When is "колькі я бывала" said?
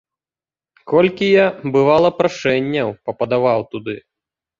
0.93-2.09